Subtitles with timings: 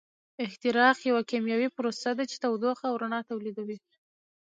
[0.45, 3.77] احتراق یوه کیمیاوي پروسه ده چې تودوخه او رڼا تولیدوي.